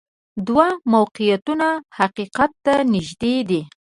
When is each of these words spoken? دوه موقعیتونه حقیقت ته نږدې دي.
دوه 0.47 0.67
موقعیتونه 0.93 1.67
حقیقت 1.99 2.51
ته 2.65 2.73
نږدې 2.93 3.35
دي. 3.49 3.61